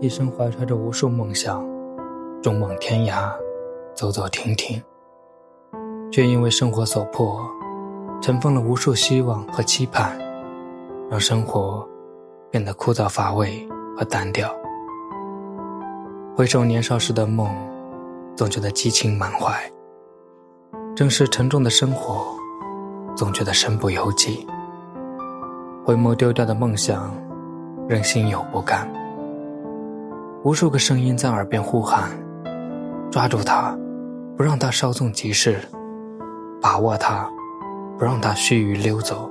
[0.00, 1.64] 一生怀揣着无数梦想，
[2.42, 3.32] 纵梦天涯，
[3.94, 4.82] 走走停停，
[6.12, 7.40] 却因为生活所迫，
[8.20, 10.18] 尘封了无数希望和期盼，
[11.08, 11.88] 让生活
[12.50, 13.66] 变得枯燥乏味
[13.96, 14.54] 和单调。
[16.36, 17.48] 回首年少时的梦，
[18.36, 19.52] 总觉得激情满怀；
[20.94, 22.26] 正是沉重的生活，
[23.16, 24.46] 总觉得身不由己。
[25.84, 27.14] 回眸丢掉的梦想，
[27.88, 28.86] 仍心有不甘。
[30.44, 32.10] 无数个声音在耳边呼喊：
[33.10, 33.74] 抓住它，
[34.36, 35.54] 不让它稍纵即逝；
[36.60, 37.26] 把握它，
[37.98, 39.30] 不让它须臾溜走。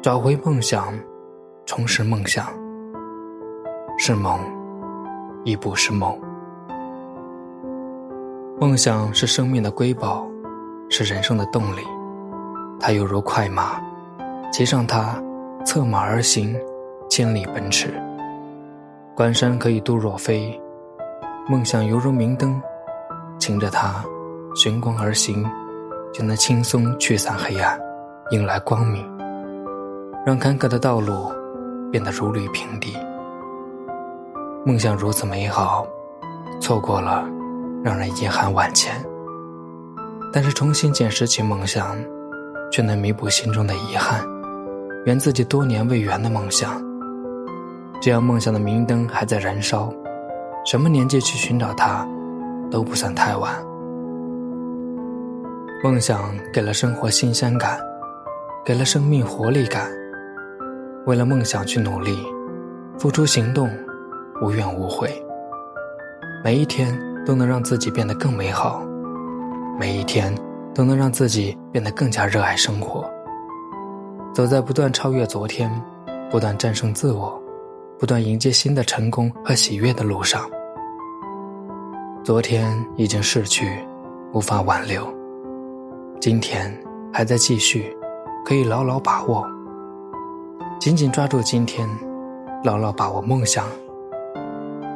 [0.00, 0.94] 找回梦想，
[1.66, 2.46] 重拾梦想，
[3.98, 4.40] 是梦。
[5.44, 6.18] 亦不是梦。
[8.58, 10.26] 梦想是生命的瑰宝，
[10.88, 11.82] 是人生的动力。
[12.80, 13.78] 它犹如快马，
[14.50, 15.22] 骑上它，
[15.62, 16.56] 策马而行，
[17.10, 17.92] 千里奔驰。
[19.18, 20.56] 关山可以度若飞，
[21.48, 22.62] 梦想犹如明灯，
[23.36, 24.00] 擎着它，
[24.54, 25.44] 寻光而行，
[26.14, 27.76] 就能轻松驱散黑暗，
[28.30, 29.04] 迎来光明，
[30.24, 31.32] 让坎坷的道路
[31.90, 32.96] 变得如履平地。
[34.64, 35.84] 梦想如此美好，
[36.60, 37.28] 错过了，
[37.82, 38.94] 让人遗憾万千。
[40.32, 41.96] 但是重新捡拾起梦想，
[42.70, 44.24] 却能弥补心中的遗憾，
[45.06, 46.86] 圆自己多年未圆的梦想。
[48.00, 49.92] 只要梦想的明灯还在燃烧，
[50.64, 52.06] 什么年纪去寻找它，
[52.70, 53.54] 都不算太晚。
[55.82, 57.78] 梦想给了生活新鲜感，
[58.64, 59.90] 给了生命活力感。
[61.06, 62.18] 为了梦想去努力，
[62.98, 63.68] 付出行动。
[64.40, 65.10] 无怨无悔，
[66.44, 66.96] 每一天
[67.26, 68.80] 都能让自己变得更美好，
[69.76, 70.32] 每一天
[70.72, 73.04] 都能让自己变得更加热爱生活。
[74.32, 75.68] 走在不断超越昨天、
[76.30, 77.36] 不断战胜自我、
[77.98, 80.48] 不断迎接新的成功和喜悦的路上。
[82.22, 83.68] 昨天已经逝去，
[84.32, 85.02] 无法挽留；
[86.20, 86.72] 今天
[87.12, 87.96] 还在继续，
[88.44, 89.44] 可以牢牢把握。
[90.78, 91.88] 紧紧抓住今天，
[92.62, 93.66] 牢牢把握梦想。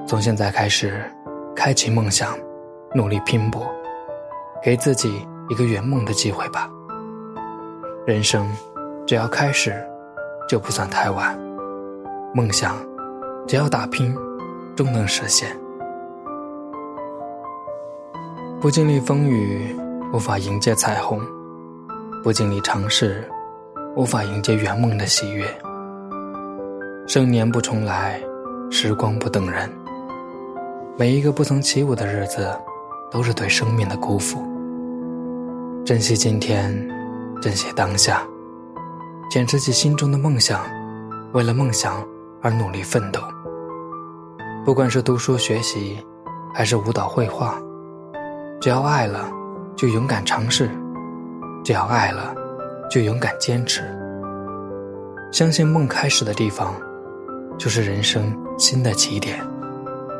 [0.06, 1.02] 从现在开始，
[1.56, 2.38] 开启梦想，
[2.94, 3.66] 努力拼搏，
[4.62, 6.70] 给自己一个圆梦的机会吧。
[8.06, 8.48] 人生，
[9.08, 9.74] 只要开始，
[10.48, 11.36] 就不算太晚。
[12.34, 12.76] 梦想，
[13.52, 14.16] 只要打拼，
[14.74, 15.54] 终能实现。
[18.62, 19.76] 不经历风雨，
[20.10, 21.20] 无法迎接彩虹；
[22.22, 23.30] 不经历尝试，
[23.94, 25.44] 无法迎接圆梦的喜悦。
[27.06, 28.18] 生年不重来，
[28.70, 29.70] 时光不等人。
[30.96, 32.58] 每一个不曾起舞的日子，
[33.10, 34.42] 都是对生命的辜负。
[35.84, 36.72] 珍惜今天，
[37.42, 38.26] 珍惜当下，
[39.28, 40.64] 坚持起心中的梦想，
[41.34, 42.02] 为了梦想
[42.40, 43.20] 而努力奋斗。
[44.64, 45.98] 不管是读书学习，
[46.54, 47.60] 还是舞蹈绘画，
[48.60, 49.28] 只要爱了，
[49.74, 50.68] 就勇敢尝试；
[51.64, 52.32] 只要爱了，
[52.88, 53.82] 就勇敢坚持。
[55.32, 56.74] 相信梦开始的地方，
[57.58, 59.40] 就是人生新的起点。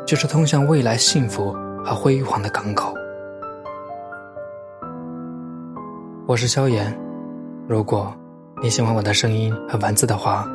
[0.05, 1.55] 就是通向未来幸福
[1.85, 2.93] 和辉煌的港口。
[6.27, 6.93] 我是萧炎，
[7.69, 8.13] 如果
[8.61, 10.45] 你喜欢我的声音和文字的话，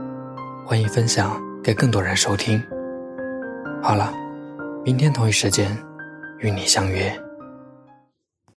[0.66, 2.62] 欢迎分享给更多人收听。
[3.88, 4.12] 好了，
[4.84, 5.74] 明天同一时间
[6.40, 7.10] 与你相约。